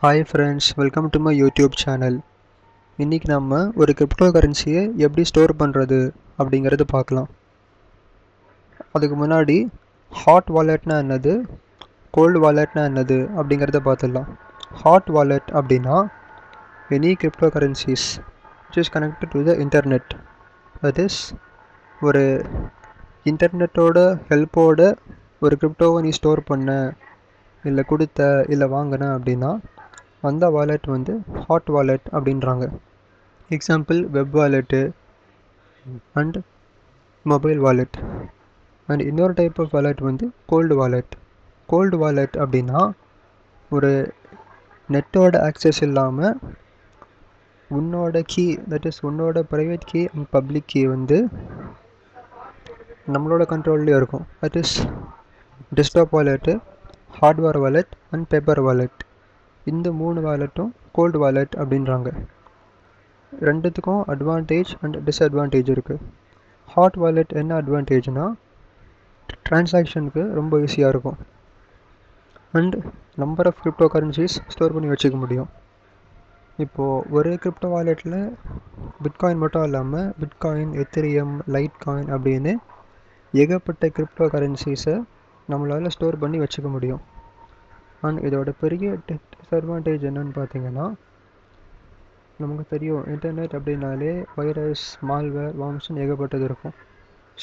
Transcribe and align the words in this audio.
Hi 0.00 0.22
friends 0.28 0.66
welcome 0.78 1.06
to 1.12 1.18
my 1.24 1.32
YouTube 1.40 1.76
channel 1.82 2.16
இன்றைக்கி 2.98 3.28
நம்ம 3.32 3.60
ஒரு 3.80 3.92
கிரிப்டோ 3.98 4.26
கரன்சியை 4.34 4.82
எப்படி 5.04 5.22
ஸ்டோர் 5.30 5.52
பண்ணுறது 5.60 6.00
அப்படிங்கிறது 6.40 6.84
பார்க்கலாம். 6.92 7.28
அதுக்கு 8.94 9.16
முன்னாடி 9.22 9.56
ஹாட் 10.12 10.50
வாலெட்னா 10.56 10.96
என்னது 11.04 11.32
கோல்டு 12.16 12.40
வாலெட்னா 12.44 12.82
என்னது 12.90 13.18
அப்படிங்கிறத 13.38 13.80
பார்த்துடலாம். 13.88 14.28
ஹாட் 14.82 15.08
வாலெட் 15.16 15.48
அப்படின்னா 15.60 15.96
any 16.96 17.12
cryptocurrencies 17.56 18.06
which 18.64 18.78
is 18.82 18.92
connected 18.96 19.32
to 19.36 19.44
the 19.48 19.54
internet 19.64 20.12
that 20.82 21.00
is 21.06 21.20
ஒரு 22.00 22.24
இன்டர்நெட்டோட 23.32 23.98
ஹெல்ப்போட 24.32 24.90
ஒரு 25.46 25.56
கிரிப்டோவை 25.62 26.02
நீ 26.08 26.12
ஸ்டோர் 26.18 26.42
பண்ண 26.52 26.70
இல்லை 27.64 27.84
கொடுத்த 27.92 28.20
இல்லை 28.54 28.68
வாங்கின 28.74 29.10
அப்படின்னா 29.14 29.52
அந்த 30.28 30.44
வாலெட் 30.56 30.86
வந்து 30.94 31.12
ஹாட் 31.46 31.70
வாலெட் 31.76 32.06
அப்படின்றாங்க. 32.16 32.64
Example 33.50 33.98
web 34.14 34.34
wallet 34.38 34.80
and 36.20 36.38
mobile 37.26 37.60
wallet 37.66 37.96
and 38.88 39.02
இன்னொரு 39.10 39.32
டைப் 39.32 39.58
ஆஃப் 39.62 39.74
வாலெட் 39.76 40.02
வந்து 40.08 40.26
கோல்டு 40.46 40.74
வாலெட் 40.80 41.14
கோல்டு 41.68 41.98
வாலெட் 41.98 42.36
அப்படின்னா 42.44 42.80
ஒரு 43.70 43.90
நெட்டோட 44.88 45.36
ஆக்சஸ் 45.48 45.80
இல்லாமல் 45.86 46.36
உன்னோட 47.70 48.22
கீ 48.32 48.44
தட் 48.70 48.86
இஸ் 48.90 49.00
உன்னோட 49.06 49.38
private 49.52 49.88
key 49.92 50.02
and 50.14 50.28
public 50.30 50.68
key 50.72 50.82
வந்து 50.94 51.16
நம்மளோட 53.14 53.42
கண்ட்ரோல்லையும் 53.52 53.98
இருக்கும். 54.00 54.26
That 54.42 54.58
is 54.62 54.76
desktop 55.76 56.14
wallet 56.16 56.54
hardware 57.20 57.58
wallet 57.64 57.92
and 58.10 58.28
paper 58.28 58.62
wallet 58.68 59.02
இந்த 59.72 59.88
மூணு 60.00 60.18
வாலெட்டும் 60.26 60.72
கோல்டு 60.96 61.18
வாலெட் 61.22 61.54
அப்படின்றாங்க. 61.62 62.08
ரெண்டுத்துக்கும் 63.32 64.02
அட்வான்டேஜ் 64.14 64.70
அண்ட் 64.82 64.96
டிஸ்அட்வான்டேஜ் 65.06 65.70
இருக்குது 65.74 66.04
ஹாட் 66.74 66.98
வாலெட் 67.02 67.32
என்ன 67.40 67.52
அட்வான்டேஜ்னால் 67.60 68.34
ட்ரான்சாக்ஷனுக்கு 69.48 70.22
ரொம்ப 70.38 70.58
ஈஸியாக 70.64 70.92
இருக்கும். 70.94 71.18
And 72.58 72.76
number 73.22 73.48
of 73.50 73.60
cryptocurrencies 73.94 74.36
store 74.52 74.74
பண்ணி 74.76 74.88
வச்சுக்க 74.92 75.16
முடியும். 75.24 75.50
இப்போது 76.64 77.02
ஒரு 77.16 77.30
கிரிப்டோ 77.42 77.68
வாலெட்டில் 77.74 78.18
பிட்காயின் 79.04 79.42
மட்டும் 79.42 79.66
இல்லாமல் 79.68 80.08
பிட்காயின் 80.22 80.72
எத்திரியம் 80.82 81.34
லைட் 81.54 81.78
காயின் 81.84 82.10
அப்படின்னு 82.16 82.54
ஏகப்பட்ட 83.42 83.86
கிரிப்டோ 83.96 84.26
கரன்சிஸை 84.34 84.96
நம்மளால் 85.52 85.92
ஸ்டோர் 85.96 86.22
பண்ணி 86.22 86.38
வச்சுக்க 86.44 86.70
முடியும். 86.76 87.02
அண்ட் 88.06 88.20
இதோட 88.28 88.50
பெரிய 88.62 88.86
டிஸ்அட்வான்டேஜ் 89.48 90.04
என்னென்னு 90.08 90.32
பார்த்தீங்கன்னா 90.38 90.84
நமக்கு 92.42 92.64
தெரியும் 92.72 93.04
இன்டர்நெட் 93.12 93.54
அப்படின்னாலே 93.58 94.12
வைரஸ் 94.38 94.84
மால்வேர் 95.08 95.54
வார்ம்ஸ்னு 95.60 96.00
ஏகப்பட்டது 96.04 96.44
இருக்கும். 96.48 96.74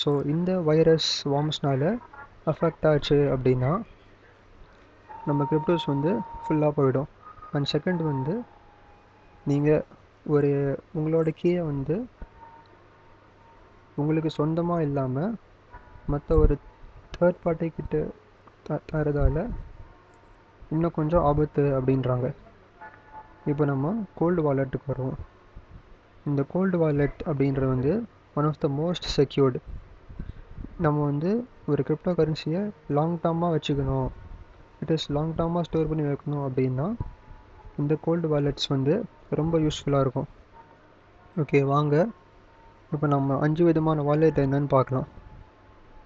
ஸோ 0.02 0.10
இந்த 0.34 0.52
வைரஸ் 0.70 1.10
வார்ம்ஸ்னால் 1.34 1.88
அஃபெக்ட் 2.52 2.86
ஆச்சு 2.92 3.18
அப்படின்னா 3.36 3.72
நம்ம 5.28 5.48
கிரிப்டோஸ் 5.52 5.88
வந்து 5.94 6.12
ஃபுல்லாக 6.42 6.78
போயிடும். 6.80 7.10
அண்ட் 7.56 7.70
செகண்ட் 7.73 8.04
வந்து 8.12 8.36
நீங்கள் 9.52 9.86
ஒரு 10.36 10.52
உங்களோட 10.98 11.32
கீயை 11.42 11.64
வந்து 11.72 11.98
உங்களுக்கு 14.02 14.32
சொந்தமாக 14.40 14.88
இல்லாமல் 14.90 15.34
மற்ற 16.14 16.38
ஒரு 16.44 16.56
தேர்ட் 17.16 17.44
பார்ட்டி 17.45 17.70
கிட்ட 17.78 18.06
த 18.67 18.82
தரதால் 18.92 19.44
இன்னும் 20.74 20.98
கொஞ்சம் 20.98 21.24
ஆபத்து 21.30 21.64
அப்படின்றாங்க. 21.78 22.28
இப்போ 23.52 23.64
நம்ம 23.72 23.94
கோல்டு 24.20 24.42
வாலெட்டுக்கு 24.46 24.90
வருவோம். 24.92 25.18
இந்த 26.30 26.42
கோல்டு 26.54 26.78
வாலெட் 26.84 27.22
அப்படின்றது 27.30 27.70
வந்து 27.76 27.94
one 28.38 28.48
of 28.50 28.62
the 28.64 28.68
most 28.82 29.08
secured 29.16 29.60
நம்ம 30.86 31.00
வந்து 31.10 31.32
ஒரு 31.72 31.82
கிரிப்டோ 31.88 32.12
கரன்சியை 32.20 32.62
லாங் 32.98 33.17
டேர்மாக 33.23 33.56
வச்சுக்கணும். 33.56 34.08
இட் 34.83 34.94
இஸ் 34.95 35.08
லாங் 35.17 35.33
டேர்மாக 35.39 35.66
ஸ்டோர் 35.67 35.89
பண்ணி 35.92 36.06
வைக்கணும் 36.12 36.45
அப்படின்னா 36.48 36.88
இந்த 37.82 37.94
கோல்டு 38.06 38.28
வாலெட்ஸ் 38.33 38.72
வந்து 38.76 38.94
ரொம்ப 39.39 39.60
யூஸ்ஃபுல்லாக 39.66 40.04
இருக்கும். 40.06 40.30
ஓகே 41.42 41.60
வாங்க. 41.73 41.95
இப்போ 42.94 43.08
நம்ம 43.16 43.38
அஞ்சு 43.45 43.64
விதமான 43.70 44.02
வாலெட் 44.10 44.42
என்னன்னு 44.45 44.72
பார்க்கலாம். 44.78 45.08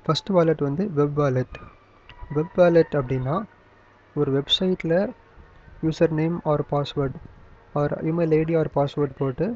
ஃபஸ்ட் 0.03 0.31
வாலெட் 0.37 0.61
வந்து 0.67 0.83
வெப் 0.99 1.15
வாலெட் 1.21 1.57
வெப் 2.35 2.55
வாலெட் 2.61 2.93
அப்படின்னா 2.99 3.35
ஒரு 4.19 4.29
வெப்சைட்டில் 4.37 4.97
user 5.85 6.13
name 6.19 6.37
or 6.51 6.63
password 6.71 7.17
or 7.79 7.93
email 8.09 8.33
ID 8.39 8.53
or 8.59 8.69
password 8.77 9.17
போட்டு 9.21 9.47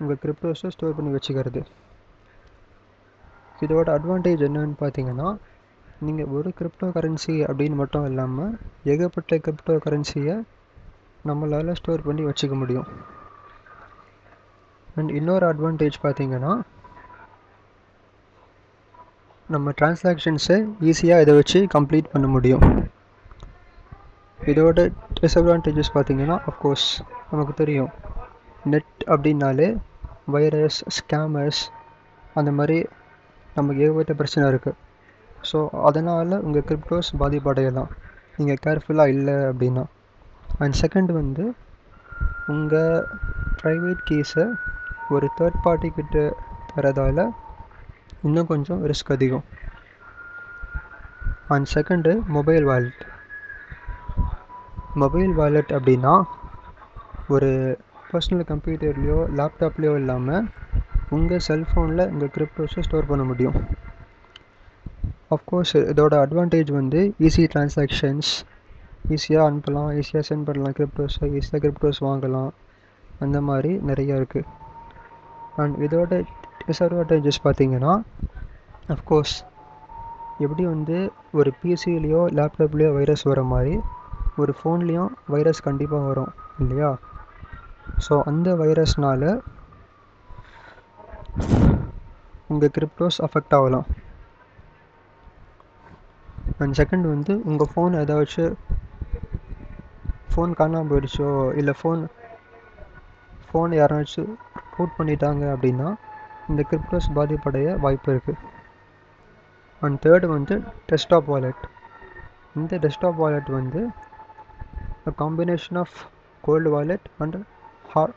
உங்கள் 0.00 0.20
கிரிப்டோஸை 0.22 0.68
ஸ்டோர் 0.74 0.96
பண்ணி 0.96 1.10
வச்சுக்கிறது. 1.16 1.60
இதோட 3.64 3.88
அட்வான்டேஜ் 3.96 4.44
என்னன்னு 4.48 4.76
பார்த்தீங்கன்னா 4.82 5.28
நீங்கள் 6.06 6.30
ஒரு 6.36 6.48
கிரிப்டோ 6.58 6.86
கரன்சி 6.96 7.34
அப்படின்னு 7.48 7.76
மட்டும் 7.82 8.06
இல்லாமல் 8.10 8.54
ஏகப்பட்ட 8.92 9.36
கிரிப்டோ 9.46 9.76
கரன்சியை 9.84 10.36
நம்மளால் 11.28 11.76
ஸ்டோர் 11.80 12.06
பண்ணி 12.06 12.22
வச்சுக்க 12.30 12.54
முடியும். 12.62 12.88
அண்ட் 14.96 15.12
இன்னொரு 15.18 15.46
அட்வான்டேஜ் 15.52 15.96
பார்த்தீங்கன்னா 16.06 16.52
நம்ம 19.48 19.72
டிரான்சாக்ஷன்ஸை 19.78 20.58
ஈஸியாக 20.90 21.24
இதை 21.24 21.32
வச்சு 21.38 21.58
கம்ப்ளீட் 21.76 22.12
பண்ண 22.12 22.26
முடியும். 22.34 22.64
இதோட 24.50 24.78
டிஸ்அட்வான்டேஜஸ் 25.18 25.94
பார்த்தீங்கன்னா 25.96 26.36
அஃப்கோர்ஸ் 26.50 26.88
நமக்கு 27.30 27.54
தெரியும். 27.62 27.90
நெட் 28.72 29.02
அப்படின்னாலே 29.14 29.68
வைரஸ் 30.34 30.78
ஸ்கேமர்ஸ் 30.96 31.62
அந்த 32.38 32.50
மாதிரி 32.58 32.78
நமக்கு 33.56 33.82
ஏகப்பட்ட 33.86 34.14
பிரச்சனை 34.20 34.44
இருக்குது 34.52 34.78
ஸோ 35.50 35.58
அதனால் 35.88 36.34
உங்கள் 36.46 36.66
கிரிப்டோஸ் 36.68 37.10
பாதிப்படையலாம். 37.22 37.90
நீங்கள் 38.36 38.60
கேர்ஃபுல்லாக 38.66 39.14
இல்லை 39.16 39.36
அப்படின்னா. 39.50 39.84
அண்ட் 40.62 40.76
செகண்ட் 40.82 41.10
வந்து 41.20 41.44
உங்கள் 42.54 43.06
ப்ரைவேட் 43.60 44.02
கீஸை 44.10 44.46
ஒரு 45.14 45.26
தேர்ட் 45.38 45.58
பார்ட்டி 45.64 45.88
கிட்ட 45.98 46.22
தரதால் 46.74 47.24
இன்னும் 48.26 48.50
கொஞ்சம் 48.52 48.80
ரிஸ்க் 48.90 49.12
அதிகம். 49.16 49.44
And 51.54 51.68
second 51.74 52.12
mobile 52.36 52.64
wallet 52.70 53.02
mobile 55.02 55.32
wallet 55.38 55.72
அப்படின்னா 55.76 56.14
ஒரு 57.34 57.50
பர்சனல் 58.10 58.44
கம்ப்யூட்டர்லேயோ 58.50 59.18
லேப்டாப்லேயோ 59.38 59.94
இல்லாமல் 60.00 60.44
உங்கள் 61.16 61.44
செல்ஃபோனில் 61.48 62.02
உங்கள் 62.12 62.32
கிரிப்டோஸை 62.36 62.82
ஸ்டோர் 62.86 63.08
பண்ண 63.10 63.22
முடியும். 63.24 63.56
அஃப்கோர்ஸ் 65.36 65.74
இதோட 65.92 66.14
அட்வான்டேஜ் 66.24 66.70
வந்து 66.80 67.00
ஈஸி 67.26 67.44
டிரான்சாக்ஷன்ஸ் 67.54 68.30
ஈஸியாக 69.14 69.48
அனுப்பலாம் 69.48 69.90
ஈஸியாக 70.00 70.24
சென்ட் 70.28 70.46
பண்ணலாம் 70.48 70.76
கிரிப்டோஸை 70.78 71.28
ஈஸியாக 71.38 71.60
கிரிப்டோஸ் 71.64 72.00
வாங்கலாம். 72.08 72.52
அந்த 73.24 73.40
மாதிரி 73.48 73.72
நிறையா 73.90 74.14
இருக்குது 74.20 74.48
அண்ட் 75.62 75.74
இதோட 75.86 76.12
டிஸ்அட்வான்டேஜஸ் 76.66 77.44
பார்த்தீங்கன்னா 77.46 77.92
அஃப்கோர்ஸ் 78.94 79.34
எப்படி 80.44 80.64
வந்து 80.66 80.96
ஒரு 81.38 81.50
பிசிலேயோ 81.62 82.22
லேப்டாப்லேயோ 82.38 82.92
வைரஸ் 82.98 83.24
வர 83.30 83.42
மாதிரி 83.52 83.74
ஒரு 84.42 84.52
ஃபோன்லேயும் 84.58 85.12
வைரஸ் 85.34 85.66
கண்டிப்பாக 85.66 86.06
வரும் 86.08 86.32
இல்லையா? 86.62 86.90
ஸோ 88.06 88.14
அந்த 88.30 88.48
வைரஸ்னால் 88.62 89.28
உங்கள் 92.52 92.72
கிரிப்டோஸ் 92.76 93.18
அஃபெக்ட் 93.26 93.54
ஆகலாம். 93.58 93.86
அண்ட் 96.62 96.76
செகண்ட் 96.80 97.06
வந்து 97.12 97.32
உங்கள் 97.50 97.70
ஃபோன் 97.72 97.94
ஏதாச்சும் 98.00 98.56
ஃபோன் 100.32 100.52
காணாமல் 100.58 100.90
போயிடுச்சோ 100.90 101.30
இல்லை 101.60 101.74
ஃபோன் 101.80 102.02
ஃபோன் 103.48 103.74
யாராச்சும் 103.78 104.32
ரூட் 104.76 104.96
பண்ணிட்டாங்க 104.98 105.44
அப்படின்னா 105.54 105.88
இந்த 106.50 106.62
கிரிப்டோஸ் 106.70 107.08
பாதிப்படைய 107.18 107.66
வாய்ப்பு 107.84 108.08
இருக்குது 108.14 108.40
அண்ட் 109.82 110.00
தேர்டு 110.04 110.26
வந்து 110.36 110.54
டெஸ்க்டாப் 110.90 111.28
வாலெட் 111.32 111.62
இந்த 112.60 112.78
டெஸ்க்டாப் 112.84 113.20
வாலெட் 113.22 113.50
வந்து 113.60 113.80
combination 115.20 115.78
of 115.82 115.96
cold 116.44 116.70
wallet 116.74 117.06
and 117.18 117.36
hot 117.92 118.16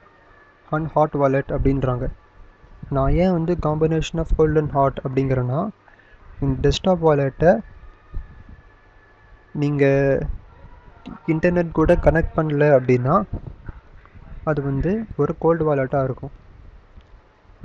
and 0.69 0.89
hot 0.93 1.15
wallet 1.21 1.51
அப்படின்றாங்க. 1.57 2.05
நான் 2.95 3.15
ஏன் 3.23 3.35
வந்து 3.37 3.53
combination 3.65 4.21
of 4.23 4.33
cold 4.37 4.59
and 4.61 4.73
hot 4.77 4.99
அப்படிங்கிறேன்னா 5.05 5.61
இந்த 6.45 6.55
டெஸ்க்டாப் 6.65 7.03
வாலெட்டை 7.07 7.51
நீங்கள் 9.63 10.25
இன்டர்நெட் 11.33 11.77
கூட 11.79 11.93
கனெக்ட் 12.05 12.35
பண்ணல 12.37 12.65
அப்படின்னா 12.77 13.15
அது 14.49 14.59
வந்து 14.69 14.91
ஒரு 15.21 15.31
கோல்டு 15.43 15.63
வாலெட்டாக 15.67 16.07
இருக்கும். 16.07 16.33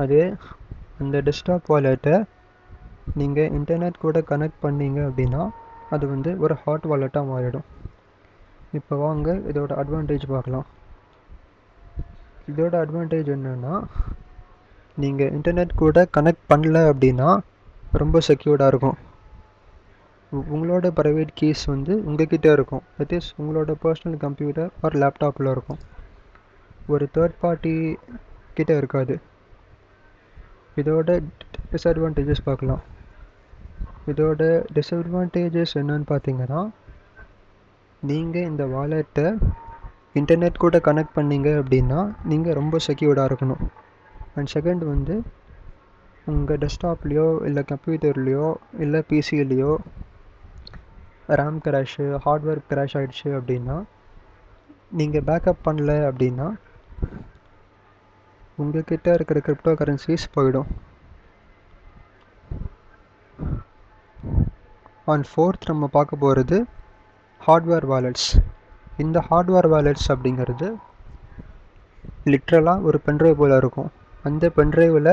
அதே 0.02 0.22
அந்த 1.02 1.22
டெஸ்க்டாப் 1.26 1.70
வாலெட்டை 1.72 2.16
நீங்கள் 3.20 3.52
இன்டர்நெட் 3.58 4.02
கூட 4.04 4.20
கனெக்ட் 4.30 4.62
பண்ணீங்க 4.62 5.00
அப்படின்னா 5.08 5.42
அது 5.90 6.04
வந்து 6.08 6.30
ஒரு 6.38 6.54
ஹாட் 6.64 6.86
வாலெட்டாக 6.92 7.30
மாறிடும். 7.32 7.66
இப்போ 8.78 8.94
வாங்க 9.04 9.28
இதோட 9.50 9.72
அட்வான்டேஜ் 9.82 10.26
பார்க்கலாம். 10.34 10.66
இதோட 12.50 12.74
அட்வான்டேஜ் 12.82 13.28
என்னென்னா 13.36 13.74
நீங்கள் 15.02 15.32
இன்டர்நெட் 15.36 15.80
கூட 15.82 16.06
கனெக்ட் 16.16 16.48
பண்ணல 16.52 16.78
அப்படின்னா 16.92 17.28
ரொம்ப 18.02 18.20
செக்யூர்டாக 18.28 18.72
இருக்கும். 18.72 18.98
உங்களோட 20.54 20.86
ப்ரைவேட் 20.98 21.32
கீஸ் 21.40 21.62
வந்து 21.72 21.92
உங்ககிட்ட 22.08 22.48
இருக்கும். 22.56 22.84
தட் 22.98 23.14
இஸ் 23.16 23.30
உங்களோட 23.40 23.72
பர்சனல் 23.82 24.18
கம்ப்யூட்டர் 24.24 24.70
ஆர் 24.84 24.96
லேப்டாப்பில் 25.02 25.50
இருக்கும். 25.54 25.80
ஒரு 26.92 27.04
தேர்ட் 27.16 27.36
பார்ட்டி 27.42 27.74
கிட்ட 28.56 28.72
இருக்காது. 28.76 29.14
இதோட 30.80 31.08
டிஸ்அட்வான்டேஜஸ் 31.72 32.46
பார்க்கலாம். 32.48 32.82
இதோட 34.12 34.42
டிஸ்அட்வான்டேஜஸ் 34.76 35.74
என்னன்னு 35.80 36.06
பார்த்தீங்கன்னா 36.12 36.60
நீங்கள் 38.10 38.48
இந்த 38.50 38.64
வாலெட்டை 38.66 39.26
இன்டர்நெட் 40.18 40.62
கூட 40.62 40.78
கனெக்ட் 40.78 41.16
பண்ணீங்க 41.16 41.48
அப்படின்னா 41.60 42.00
நீங்கள் 42.24 42.56
ரொம்ப 42.58 42.76
செக்யூர்டாக 42.86 43.28
இருக்கணும். 43.30 43.62
அண்ட் 44.34 44.50
செகண்ட் 44.54 44.84
வந்து 44.92 45.14
உங்கள் 46.24 46.58
டெஸ்க்டாப்லேயோ 46.58 47.26
இல்லை 47.44 47.62
கம்ப்யூட்டர்லேயோ 47.68 48.48
இல்லை 48.78 49.02
பிசிலேயோ 49.08 49.72
ரேம் 51.40 51.60
கிராஷு 51.66 52.06
ஹார்ட்வேர் 52.24 52.66
கிராஷ் 52.70 52.96
ஆகிடுச்சு 52.98 53.28
அப்படின்னா 53.38 53.76
நீங்கள் 55.00 55.26
பேக்கப் 55.28 55.64
பண்ணல 55.64 55.92
அப்படின்னா 56.10 56.48
உங்கள்கிட்ட 58.62 59.14
இருக்கிற 59.14 59.40
கிரிப்டோ 59.46 59.72
கரன்சிஸ் 59.80 60.32
போயிடும். 60.34 60.68
அண்ட் 65.04 65.26
ஃபோர்த் 65.30 65.70
நம்ம 65.72 65.86
பார்க்க 65.86 66.16
போகிறது 66.16 66.58
ஹார்ட்வேர் 67.44 67.86
வாலெட்ஸ் 67.90 68.28
இந்த 69.02 69.18
ஹார்ட்வேர் 69.28 69.68
வாலெட்ஸ் 69.72 70.08
அப்படிங்கிறது 70.12 70.68
லிட்ரலாக 72.32 72.86
ஒரு 72.88 72.98
பென்ட்ரைவ் 73.06 73.38
போல் 73.40 73.54
இருக்கும். 73.60 73.90
அந்த 74.28 74.44
பென்ட்ரைவில் 74.58 75.12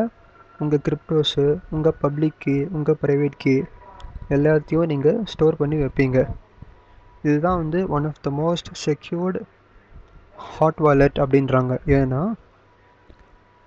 உங்கள் 0.60 0.84
கிரிப்டோஸு 0.88 1.46
உங்கள் 1.76 1.98
பப்ளிக் 2.04 2.40
கீ 2.44 2.56
உங்கள் 2.78 3.00
ப்ரைவேட் 3.04 3.38
கீ 3.44 3.56
எல்லாத்தையும் 4.36 4.90
நீங்கள் 4.92 5.18
ஸ்டோர் 5.32 5.60
பண்ணி 5.62 5.78
வைப்பீங்க. 5.84 6.20
இதுதான் 7.28 7.60
வந்து 7.62 7.80
one 7.96 8.06
of 8.10 8.22
the 8.28 8.32
most 8.42 8.70
secured 8.86 9.42
hot 10.52 10.84
wallet 10.88 11.18
அப்படின்றாங்க. 11.24 11.74
ஏன்னா 12.00 12.22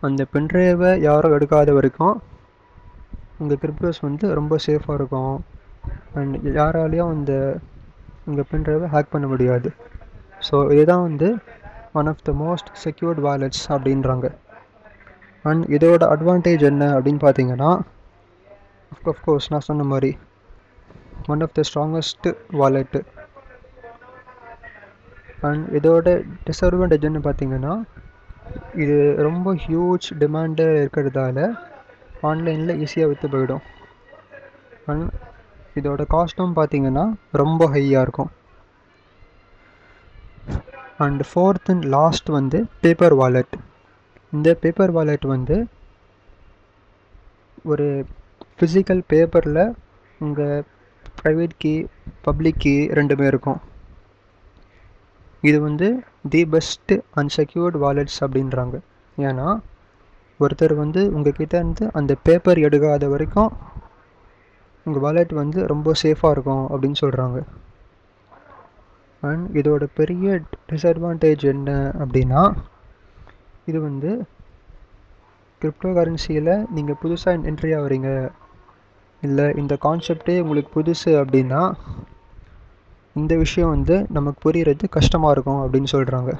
அந்த 0.00 0.22
பென்ட்ரைவை 0.34 0.92
யாரும் 1.08 1.36
எடுக்காத 1.38 1.72
வரைக்கும் 1.78 2.16
உங்கள் 3.40 3.62
கிரிப்டோஸ் 3.64 4.00
வந்து 4.08 4.34
ரொம்ப 4.40 4.56
சேஃபாக 4.66 4.98
இருக்கும். 5.00 5.36
அண்ட் 6.18 6.36
யாராலையும் 6.60 7.12
அந்த 7.16 7.32
உங்கள் 8.28 8.48
பென்ட்ரைவை 8.50 8.88
ஹேக் 8.94 9.12
பண்ண 9.14 9.26
முடியாது. 9.32 9.68
ஸோ 10.48 10.56
இதுதான் 10.74 11.04
வந்து 11.08 11.28
one 12.00 12.08
of 12.12 12.24
the 12.28 12.32
most 12.42 12.70
secured 12.84 13.20
wallets 13.28 13.64
அப்படின்றாங்க. 13.74 14.26
அண்ட் 15.44 15.64
இதோட 15.76 16.02
அட்வான்டேஜ் 16.14 16.64
என்ன 16.70 16.84
அப்படின்னு 16.96 17.22
பார்த்தீங்கன்னா 17.26 17.70
அஃப்கோர்ஸ் 19.12 19.50
நான் 19.52 19.66
சொன்ன 19.70 19.86
மாதிரி 19.92 20.10
one 21.32 21.42
of 21.46 21.56
the 21.58 21.62
strongest 21.70 22.28
wallet 22.60 23.00
and 25.48 25.64
இதோட 25.78 26.08
டிஸ்அட்வான்டேஜ்னு 26.46 27.22
பார்த்தீங்கன்னா 27.28 27.74
இது 28.82 28.96
ரொம்ப 29.28 29.54
ஹியூஜ் 29.64 30.06
டிமாண்டு 30.22 30.64
இருக்கிறதால 30.80 31.38
ஆன்லைனில் 32.30 32.80
ஈஸியாக 32.84 33.10
விற்று 33.10 33.28
போயிடும். 33.34 33.62
அண்ட் 34.90 35.06
இதோட 35.78 36.02
காஸ்ட்டும் 36.14 36.56
பார்த்தீங்கன்னா 36.58 37.04
ரொம்ப 37.40 37.68
ஹையாக 37.74 38.04
இருக்கும். 38.06 38.30
அண்ட் 41.04 41.22
ஃபோர்த் 41.28 41.70
அண்ட் 41.72 41.86
லாஸ்ட் 41.96 42.28
வந்து 42.38 42.58
பேப்பர் 42.80 43.16
வாலெட் 43.20 43.54
இந்த 44.36 44.48
பேப்பர் 44.62 44.92
வாலெட் 44.96 45.26
வந்து 45.34 45.56
ஒரு 47.72 47.86
ஃபிசிக்கல் 48.56 49.02
பேப்பரில் 49.12 49.64
உங்கள் 50.18 50.62
ப்ரைவேட் 51.20 51.54
கீ 51.62 51.74
பப்ளிக் 52.26 52.60
கீ 52.64 52.74
ரெண்டுமே 52.98 53.26
இருக்கும். 53.32 53.60
இது 55.48 55.58
வந்து 55.60 55.88
தி 56.32 56.40
பெஸ்ட்டு 56.52 56.96
அன்செக்யூர்டு 57.20 57.78
வாலெட்ஸ் 57.84 58.18
அப்படின்றாங்க. 58.24 58.76
ஏன்னா 59.28 59.48
ஒருத்தர் 60.40 60.74
வந்து 60.82 61.00
உங்ககிட்ட 61.16 61.54
இருந்து 61.60 61.84
அந்த 61.98 62.12
பேப்பர் 62.26 62.58
எடுக்காத 62.66 63.08
வரைக்கும் 63.14 63.50
உங்கள் 64.86 65.02
வாலெட் 65.02 65.32
வந்து 65.34 65.58
ரொம்ப 65.66 65.94
சேஃபாக 66.02 66.34
இருக்கும் 66.34 66.64
அப்படின்னு 66.68 66.98
சொல்கிறாங்க 67.02 67.38
அண்ட் 69.22 69.44
இதோட 69.56 69.84
பெரிய 69.94 70.28
டிஸ்அட்வான்டேஜ் 70.70 71.44
என்ன 71.46 71.70
அப்படின்னா 71.98 72.42
இது 73.66 73.78
வந்து 73.80 74.10
கிரிப்டோ 75.62 75.90
கரன்சியில் 75.92 76.54
நீங்கள் 76.68 76.98
புதுசாக 77.02 77.48
என்ட்ரி 77.50 77.72
ஆகிறீங்க 77.74 78.08
இல்லை 79.22 79.46
இந்த 79.56 79.74
கான்செப்டே 79.82 80.36
உங்களுக்கு 80.38 80.70
புதுசு 80.70 81.10
அப்படின்னா 81.18 81.60
இந்த 83.16 83.32
விஷயம் 83.36 83.72
வந்து 83.72 83.96
நமக்கு 84.08 84.40
புரிகிறது 84.40 84.84
கஷ்டமாக 84.88 85.34
இருக்கும் 85.34 85.62
அப்படின்னு 85.62 85.90
சொல்கிறாங்க 85.92 86.32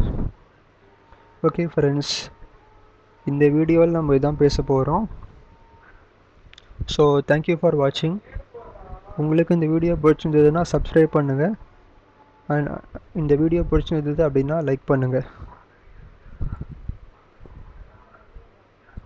ஓகே 1.42 1.64
ஃப்ரெண்ட்ஸ் 1.66 2.14
இந்த 3.26 3.44
வீடியோவில் 3.48 3.96
நம்ம 3.96 4.14
இதான் 4.14 4.40
பேச 4.40 4.56
போகிறோம் 4.62 5.04
ஸோ 6.88 7.02
தேங்க்யூ 7.28 7.56
ஃபார் 7.60 7.76
வாட்சிங் 7.76 8.16
உங்களுக்கு 9.16 9.54
இந்த 9.54 9.66
வீடியோ 9.66 9.94
பிடிச்சிருந்ததுன்னா 10.02 10.62
சப்ஸ்கிரைப் 10.72 11.16
பண்ணுங்கள் 11.16 11.54
அண்ட் 12.48 12.70
இந்த 13.14 13.34
வீடியோ 13.34 13.62
பிடிச்சிருந்தது 13.70 14.22
அப்படின்னா 14.26 14.58
லைக் 14.64 14.84
பண்ணுங்கள் 14.88 15.26